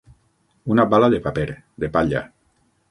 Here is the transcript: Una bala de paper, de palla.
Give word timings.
Una 0.75 0.85
bala 0.95 1.11
de 1.15 1.21
paper, 1.29 1.47
de 1.85 1.95
palla. 1.99 2.27